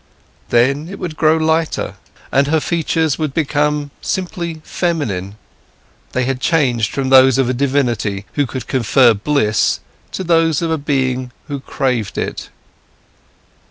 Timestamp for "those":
7.09-7.37, 10.23-10.63